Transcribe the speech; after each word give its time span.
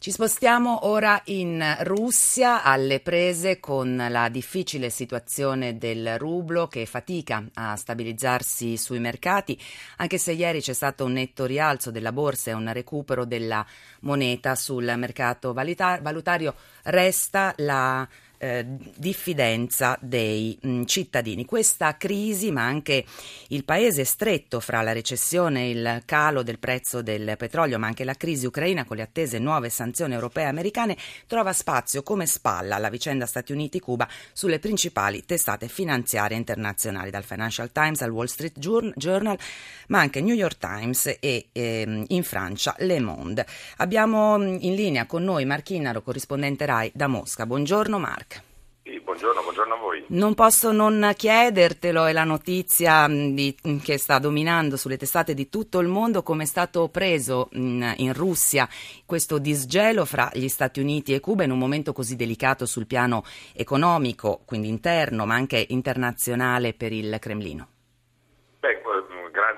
Ci 0.00 0.12
spostiamo 0.12 0.86
ora 0.86 1.20
in 1.26 1.62
Russia 1.80 2.62
alle 2.62 3.00
prese 3.00 3.60
con 3.60 4.02
la 4.08 4.30
difficile 4.30 4.88
situazione 4.88 5.76
del 5.76 6.16
rublo 6.16 6.68
che 6.68 6.86
fatica 6.86 7.44
a 7.52 7.76
stabilizzarsi 7.76 8.78
sui 8.78 8.98
mercati, 8.98 9.60
anche 9.98 10.16
se 10.16 10.32
ieri 10.32 10.62
c'è 10.62 10.72
stato 10.72 11.04
un 11.04 11.12
netto 11.12 11.44
rialzo 11.44 11.90
della 11.90 12.12
borsa 12.12 12.48
e 12.48 12.54
un 12.54 12.72
recupero 12.72 13.26
della 13.26 13.62
moneta 14.00 14.54
sul 14.54 14.90
mercato 14.96 15.52
valutario, 15.52 16.54
resta 16.84 17.52
la 17.58 18.08
eh, 18.42 18.64
diffidenza 18.96 19.98
dei 20.00 20.58
mh, 20.60 20.68
mm, 20.70 20.84
cittadini. 20.84 21.44
Questa 21.44 21.96
crisi, 21.98 22.50
ma 22.50 22.64
anche 22.64 23.04
il 23.48 23.64
paese 23.64 24.04
stretto 24.04 24.60
fra 24.60 24.80
la 24.80 24.92
recessione 24.92 25.64
e 25.64 25.70
il 25.70 26.02
calo 26.06 26.42
del 26.42 26.58
prezzo 26.58 27.02
del 27.02 27.34
petrolio, 27.36 27.78
ma 27.78 27.86
anche 27.86 28.04
la 28.04 28.14
crisi 28.14 28.46
ucraina 28.46 28.84
con 28.84 28.96
le 28.96 29.02
attese 29.02 29.38
nuove 29.38 29.68
sanzioni 29.68 30.14
europee 30.14 30.44
e 30.44 30.48
americane, 30.48 30.96
trova 31.26 31.52
spazio 31.52 32.02
come 32.02 32.26
spalla 32.26 32.76
alla 32.76 32.88
vicenda 32.88 33.26
Stati 33.26 33.52
Uniti-Cuba 33.52 34.08
sulle 34.32 34.58
principali 34.58 35.24
testate 35.26 35.68
finanziarie 35.68 36.36
internazionali, 36.36 37.10
dal 37.10 37.24
Financial 37.24 37.70
Times 37.70 38.00
al 38.00 38.10
Wall 38.10 38.26
Street 38.26 38.58
Journal, 38.58 39.38
ma 39.88 39.98
anche 39.98 40.22
New 40.22 40.34
York 40.34 40.56
Times 40.56 41.16
e 41.20 41.48
ehm, 41.52 42.04
in 42.08 42.22
Francia 42.22 42.74
Le 42.78 43.00
Monde. 43.00 43.44
Abbiamo 43.76 44.38
mm, 44.38 44.56
in 44.60 44.74
linea 44.74 45.04
con 45.04 45.24
noi 45.24 45.44
Marchinaro, 45.44 46.00
corrispondente 46.00 46.64
RAI 46.64 46.92
da 46.94 47.06
Mosca. 47.06 47.44
Buongiorno 47.44 47.98
Mark 48.90 49.02
buongiorno, 49.02 49.42
buongiorno 49.42 49.74
a 49.74 49.76
voi. 49.76 50.04
Non 50.08 50.34
posso 50.34 50.72
non 50.72 51.12
chiedertelo, 51.16 52.06
è 52.06 52.12
la 52.12 52.24
notizia 52.24 53.06
di, 53.08 53.54
che 53.82 53.98
sta 53.98 54.18
dominando 54.18 54.76
sulle 54.76 54.96
testate 54.96 55.34
di 55.34 55.48
tutto 55.48 55.78
il 55.78 55.88
mondo, 55.88 56.22
come 56.22 56.42
è 56.42 56.46
stato 56.46 56.88
preso 56.88 57.48
in, 57.52 57.94
in 57.98 58.12
Russia 58.12 58.68
questo 59.06 59.38
disgelo 59.38 60.04
fra 60.04 60.30
gli 60.32 60.48
Stati 60.48 60.80
Uniti 60.80 61.14
e 61.14 61.20
Cuba 61.20 61.44
in 61.44 61.52
un 61.52 61.58
momento 61.58 61.92
così 61.92 62.16
delicato 62.16 62.66
sul 62.66 62.86
piano 62.86 63.24
economico, 63.52 64.40
quindi 64.44 64.68
interno, 64.68 65.26
ma 65.26 65.34
anche 65.34 65.64
internazionale 65.68 66.74
per 66.74 66.92
il 66.92 67.16
Cremlino. 67.20 67.68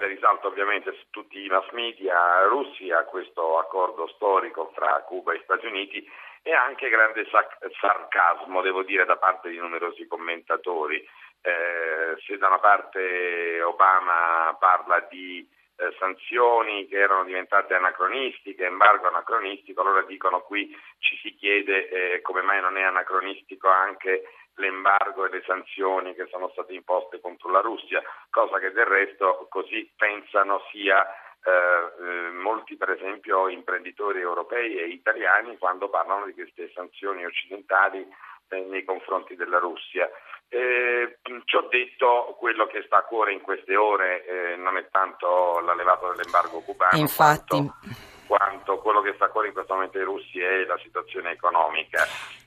Grande 0.02 0.18
risalto 0.18 0.48
ovviamente 0.48 0.92
su 0.94 1.10
tutti 1.10 1.44
i 1.44 1.46
mass 1.46 1.70
media 1.70 2.42
russi 2.48 2.90
a 2.90 3.04
questo 3.04 3.60
accordo 3.60 4.08
storico 4.08 4.72
fra 4.74 5.00
Cuba 5.06 5.32
e 5.32 5.40
Stati 5.44 5.66
Uniti 5.66 6.04
e 6.42 6.52
anche 6.52 6.88
grande 6.88 7.24
sac- 7.30 7.70
sarcasmo, 7.78 8.62
devo 8.62 8.82
dire, 8.82 9.04
da 9.04 9.16
parte 9.16 9.48
di 9.48 9.58
numerosi 9.58 10.08
commentatori. 10.08 10.96
Eh, 11.40 12.16
se 12.26 12.36
da 12.36 12.48
una 12.48 12.58
parte 12.58 13.62
Obama 13.62 14.56
parla 14.58 15.06
di 15.08 15.48
eh, 15.76 15.94
sanzioni 16.00 16.88
che 16.88 16.98
erano 16.98 17.22
diventate 17.22 17.74
anacronistiche, 17.74 18.64
embargo 18.64 19.06
anacronistico, 19.06 19.82
allora 19.82 20.02
dicono 20.02 20.40
qui 20.40 20.76
ci 20.98 21.16
si 21.22 21.32
chiede 21.36 21.88
eh, 22.14 22.20
come 22.22 22.42
mai 22.42 22.60
non 22.60 22.76
è 22.76 22.82
anacronistico 22.82 23.68
anche 23.68 24.24
l'embargo 24.62 25.26
e 25.26 25.30
le 25.30 25.42
sanzioni 25.44 26.14
che 26.14 26.28
sono 26.30 26.48
state 26.52 26.72
imposte 26.72 27.20
contro 27.20 27.50
la 27.50 27.60
Russia, 27.60 28.00
cosa 28.30 28.58
che 28.58 28.70
del 28.70 28.86
resto 28.86 29.46
così 29.50 29.90
pensano 29.96 30.62
sia 30.70 31.04
eh, 31.04 31.50
eh, 31.50 32.30
molti 32.30 32.76
per 32.76 32.90
esempio 32.90 33.48
imprenditori 33.48 34.20
europei 34.20 34.78
e 34.78 34.86
italiani 34.86 35.58
quando 35.58 35.90
parlano 35.90 36.26
di 36.26 36.34
queste 36.34 36.70
sanzioni 36.72 37.24
occidentali 37.24 38.06
eh, 38.48 38.60
nei 38.60 38.84
confronti 38.84 39.34
della 39.34 39.58
Russia. 39.58 40.08
Eh, 40.48 41.18
ciò 41.46 41.66
detto, 41.68 42.36
quello 42.38 42.66
che 42.66 42.82
sta 42.84 42.98
a 42.98 43.02
cuore 43.04 43.32
in 43.32 43.40
queste 43.40 43.74
ore 43.74 44.24
eh, 44.24 44.56
non 44.56 44.76
è 44.76 44.86
tanto 44.90 45.60
la 45.60 45.74
levata 45.74 46.08
dell'embargo 46.10 46.60
cubano, 46.60 46.98
Infatti. 46.98 47.56
Quanto, 47.56 48.10
quanto 48.36 48.78
quello 48.78 49.02
che 49.02 49.12
sta 49.16 49.26
a 49.26 49.28
cuore 49.28 49.48
in 49.48 49.52
questo 49.52 49.74
momento 49.74 49.98
ai 49.98 50.04
russi 50.04 50.40
è 50.40 50.64
la 50.64 50.78
situazione 50.82 51.32
economica. 51.32 51.98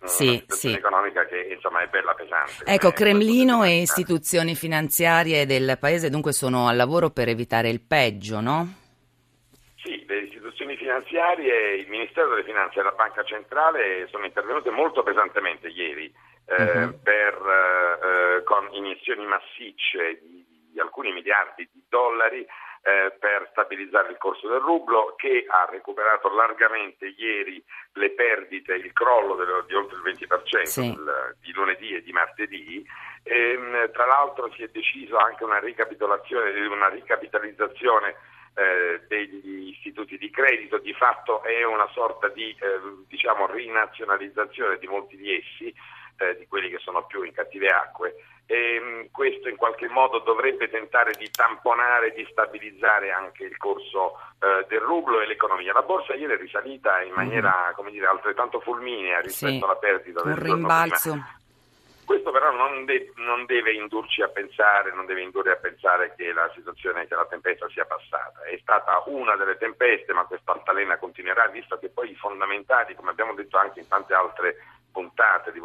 Sì, 0.04 0.24
Una 0.28 0.34
situazione 0.40 0.74
sì. 0.76 0.80
economica 0.80 1.26
che 1.28 1.40
insomma 1.54 1.82
è 1.82 1.88
bella 1.88 2.14
pesante. 2.16 2.64
Ecco, 2.66 2.88
Eh, 2.88 2.94
Cremlino 2.94 3.64
e 3.64 3.82
istituzioni 3.82 4.56
finanziarie 4.56 5.46
del 5.46 5.78
paese 5.80 6.10
dunque 6.10 6.32
sono 6.34 6.68
al 6.68 6.76
lavoro 6.76 7.12
per 7.12 7.28
evitare 7.30 7.70
il 7.70 7.82
peggio, 7.82 8.40
no? 8.42 8.68
Sì, 9.84 10.04
le 10.08 10.18
istituzioni 10.22 10.76
finanziarie, 10.76 11.76
il 11.76 11.88
Ministero 11.88 12.30
delle 12.30 12.44
Finanze 12.44 12.80
e 12.80 12.84
la 12.84 12.92
Banca 12.92 13.24
Centrale 13.24 14.08
sono 14.10 14.26
intervenute 14.26 14.72
molto 14.72 15.04
pesantemente 15.04 15.68
ieri 15.68 16.12
eh, 16.48 16.64
Mhm. 16.86 17.00
per, 17.04 17.34
eh, 18.40 18.44
con 18.44 18.70
iniezioni 18.72 19.24
massicce 19.26 20.20
di, 20.22 20.44
di 20.72 20.80
alcuni 20.80 21.12
miliardi 21.12 21.70
di 21.72 21.84
dollari 21.88 22.44
eh, 22.88 23.18
per 23.20 23.48
stabilizzare 23.50 24.12
il 24.12 24.18
corso 24.18 24.48
del 24.48 24.60
rublo 24.60 25.16
che 25.18 25.46
ha 25.48 25.66
recuperato 25.68 26.30
largamente 26.36 27.08
ieri 27.18 27.64
le 27.94 28.12
perdite, 28.12 28.76
il 28.76 28.94
crollo 28.94 29.34
dello- 29.34 29.62
di 29.64 29.74
oltre 29.74 29.98
il 29.98 30.04
20% 30.04 30.66
Sì. 30.70 30.94
del- 30.94 31.36
di 31.42 31.52
lunedì 31.54 31.96
e 31.96 32.04
di 32.04 32.12
martedì. 32.12 32.86
Ehm, 33.24 33.90
tra 33.92 34.06
l'altro 34.06 34.52
si 34.54 34.62
è 34.62 34.68
deciso 34.68 35.18
anche 35.18 35.44
una 35.44 35.58
ricapitolazione, 35.58 36.64
una 36.68 36.90
ricapitalizzazione 36.90 38.16
eh, 38.58 39.02
degli 39.10 39.68
istituti 39.70 40.18
di 40.18 40.30
credito, 40.30 40.78
di 40.78 40.94
fatto 40.94 41.44
è 41.44 41.66
una 41.66 41.90
sorta 41.92 42.30
di 42.30 42.56
eh, 42.58 42.80
diciamo, 43.08 43.48
rinazionalizzazione 43.48 44.78
di 44.78 44.88
molti 44.88 45.18
di 45.18 45.36
essi, 45.36 45.74
eh, 46.18 46.38
di 46.38 46.48
quelli 46.48 46.70
che 46.70 46.80
sono 46.80 47.06
più 47.06 47.24
in 47.24 47.34
cattive 47.34 47.68
acque. 47.70 48.16
E, 48.48 48.80
mh, 48.80 49.12
questo 49.12 49.50
in 49.50 49.56
qualche 49.56 49.88
modo 49.88 50.20
dovrebbe 50.20 50.70
tentare 50.70 51.14
di 51.18 51.30
tamponare, 51.32 52.14
di 52.14 52.28
stabilizzare 52.30 53.12
anche 53.12 53.44
il 53.44 53.58
corso 53.58 54.20
eh, 54.40 54.66
del 54.68 54.82
rublo 54.82 55.20
e 55.20 55.26
l'economia. 55.26 55.74
La 55.74 55.82
borsa 55.82 56.14
ieri 56.14 56.34
è 56.34 56.38
risalita 56.38 57.02
in 57.02 57.14
maniera 57.14 57.72
come 57.76 57.90
dire, 57.92 58.06
altrettanto 58.06 58.60
fulminea 58.60 59.20
rispetto 59.22 59.54
Sì, 59.54 59.64
alla 59.64 59.76
perdita 59.78 60.22
del 60.22 60.36
rimbalzo. 60.38 61.10
prima. 61.12 61.40
Questo 62.06 62.30
però 62.30 62.52
non, 62.52 62.86
de- 62.86 63.12
non 63.16 63.46
deve 63.48 63.72
indurci 63.74 64.22
a 64.22 64.28
pensare, 64.28 64.94
non 64.94 65.08
deve 65.08 65.22
indurre 65.22 65.54
a 65.54 65.56
pensare 65.56 66.14
che 66.16 66.32
la 66.34 66.52
situazione, 66.54 67.08
che 67.08 67.16
la 67.16 67.26
tempesta 67.26 67.68
sia 67.70 67.86
passata. 67.86 68.44
È 68.44 68.56
stata 68.62 69.02
una 69.08 69.36
delle 69.36 69.58
tempeste, 69.58 70.14
ma 70.14 70.24
questa 70.26 70.52
altalena 70.52 70.98
continuerà, 70.98 71.48
visto 71.48 71.80
che 71.80 71.90
poi 71.90 72.12
i 72.12 72.16
fondamentali, 72.16 72.94
come 72.94 73.10
abbiamo 73.10 73.34
detto 73.34 73.58
anche 73.58 73.80
in 73.80 73.88
tante 73.88 74.14
altre 74.14 74.56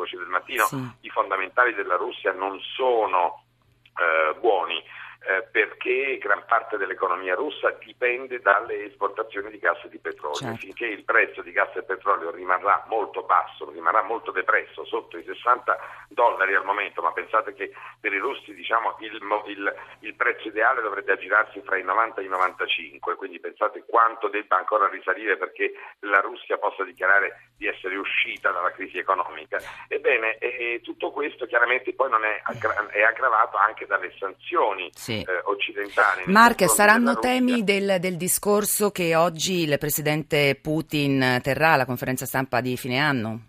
Voci 0.00 0.16
del 0.16 0.28
Mattino, 0.28 0.64
Sì. 0.64 0.90
i 1.02 1.10
fondamentali 1.10 1.74
della 1.74 1.96
Russia 1.96 2.32
non 2.32 2.58
sono 2.74 3.44
eh, 3.84 4.34
buoni. 4.40 4.82
Eh, 5.22 5.42
perché 5.50 6.18
gran 6.18 6.44
parte 6.46 6.76
dell'economia 6.76 7.34
russa 7.34 7.70
dipende 7.84 8.40
dalle 8.40 8.84
esportazioni 8.86 9.50
di 9.50 9.58
gas 9.58 9.82
e 9.84 9.88
di 9.88 9.98
petrolio. 9.98 10.34
Certo. 10.36 10.56
Finché 10.58 10.86
il 10.86 11.04
prezzo 11.04 11.42
di 11.42 11.52
gas 11.52 11.74
e 11.76 11.82
petrolio 11.82 12.30
rimarrà 12.30 12.84
molto 12.88 13.22
basso, 13.22 13.70
rimarrà 13.70 14.02
molto 14.02 14.30
depresso, 14.30 14.84
sotto 14.86 15.18
i 15.18 15.24
60 15.24 15.78
dollari 16.08 16.54
al 16.54 16.64
momento, 16.64 17.02
ma 17.02 17.12
pensate 17.12 17.52
che 17.54 17.70
per 18.00 18.12
i 18.12 18.18
russi 18.18 18.54
diciamo, 18.54 18.96
il, 19.00 19.14
il- 19.46 19.74
il 20.00 20.14
prezzo 20.14 20.48
ideale 20.48 20.80
dovrebbe 20.80 21.12
aggirarsi 21.12 21.60
fra 21.62 21.76
i 21.76 21.82
90 21.82 22.20
e 22.20 22.24
i 22.24 22.28
95, 22.28 23.14
quindi 23.16 23.38
pensate 23.40 23.84
quanto 23.86 24.28
debba 24.28 24.56
ancora 24.56 24.88
risalire 24.88 25.36
perché 25.36 25.72
la 26.00 26.20
Russia 26.20 26.56
possa 26.58 26.82
dichiarare 26.84 27.50
di 27.56 27.66
essere 27.66 27.96
uscita 27.96 28.50
dalla 28.50 28.72
crisi 28.72 28.98
economica. 28.98 29.58
Ebbene, 29.88 30.38
e 30.38 30.80
tutto 30.82 31.10
questo 31.10 31.44
chiaramente 31.46 31.92
poi 31.92 32.08
non 32.10 32.24
è, 32.24 32.40
aggra- 32.44 32.86
è 32.88 33.02
aggravato 33.02 33.56
anche 33.58 33.86
dalle 33.86 34.12
sanzioni 34.18 34.90
Sì. 34.94 35.09
Eh, 35.18 35.40
occidentali. 35.44 36.22
Mark, 36.26 36.68
saranno 36.68 37.18
temi 37.18 37.64
del, 37.64 37.98
del 38.00 38.16
discorso 38.16 38.90
che 38.90 39.14
oggi 39.14 39.62
il 39.62 39.78
presidente 39.78 40.58
Putin 40.60 41.40
terrà 41.42 41.72
alla 41.72 41.84
conferenza 41.86 42.26
stampa 42.26 42.60
di 42.60 42.76
fine 42.76 42.98
anno? 42.98 43.40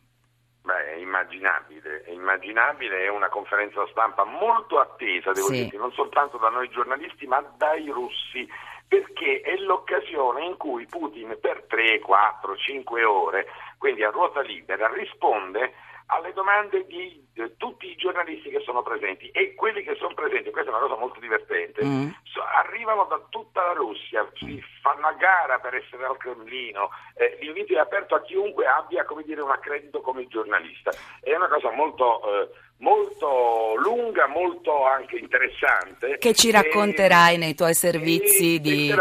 Beh, 0.63 0.93
è 0.93 0.95
immaginabile, 0.97 2.03
è 2.03 2.11
immaginabile, 2.11 3.03
è 3.03 3.09
una 3.09 3.29
conferenza 3.29 3.85
stampa 3.91 4.23
molto 4.23 4.79
attesa, 4.79 5.31
devo 5.31 5.47
Sì. 5.47 5.65
dire, 5.65 5.77
non 5.77 5.91
soltanto 5.91 6.37
da 6.37 6.49
noi 6.49 6.69
giornalisti, 6.69 7.25
ma 7.25 7.41
dai 7.57 7.89
russi, 7.89 8.47
perché 8.87 9.41
è 9.41 9.55
l'occasione 9.57 10.45
in 10.45 10.57
cui 10.57 10.85
Putin 10.85 11.37
per 11.39 11.63
3, 11.67 11.99
4, 11.99 12.55
5 12.57 13.03
ore, 13.03 13.47
quindi 13.77 14.03
a 14.03 14.09
ruota 14.09 14.41
libera, 14.41 14.91
risponde 14.93 15.73
alle 16.11 16.33
domande 16.33 16.85
di 16.87 17.25
eh, 17.35 17.55
tutti 17.55 17.87
i 17.89 17.95
giornalisti 17.95 18.49
che 18.49 18.59
sono 18.65 18.83
presenti 18.83 19.29
e 19.31 19.55
quelli 19.55 19.81
che 19.83 19.95
sono 19.95 20.13
presenti, 20.13 20.51
questa 20.51 20.69
è 20.69 20.73
una 20.73 20.83
cosa 20.85 20.99
molto 20.99 21.19
divertente, 21.21 21.83
Mm. 21.85 22.09
so- 22.23 22.43
arrivano 22.43 23.05
da 23.05 23.19
tutta 23.29 23.63
la 23.67 23.71
Russia, 23.73 24.29
si 24.35 24.61
fanno 24.81 25.07
a 25.07 25.13
gara 25.13 25.59
per 25.59 25.75
essere 25.75 26.03
al 26.05 26.17
Cremlino, 26.17 26.89
eh, 27.15 27.37
l'invito 27.39 27.73
è 27.73 27.77
aperto 27.77 28.15
a 28.15 28.21
chiunque 28.21 28.65
abbia 28.65 29.05
come 29.05 29.23
dire, 29.23 29.41
un 29.41 29.51
accredito 29.51 30.01
come 30.01 30.27
giornalista. 30.27 30.91
È 31.21 31.33
una 31.33 31.47
cosa 31.47 31.71
molto, 31.71 32.21
eh, 32.41 32.49
molto 32.79 33.75
lunga, 33.77 34.27
molto 34.27 34.85
anche 34.85 35.17
interessante. 35.17 36.17
Che 36.17 36.33
ci 36.33 36.49
E- 36.49 36.51
racconterai 36.51 37.37
nei 37.37 37.55
tuoi 37.55 37.71
e 37.71 37.73
servizi 37.73 38.59
di, 38.59 38.91
di 38.91 38.93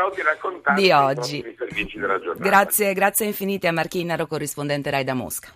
di 0.77 0.91
oggi. 0.93 1.57
Grazie, 2.37 2.93
grazie 2.95 3.27
infinite 3.27 3.67
a 3.67 3.73
Marchinnaro, 3.73 4.27
corrispondente 4.27 4.91
Rai 4.91 5.03
da 5.05 5.15
Mosca. 5.15 5.51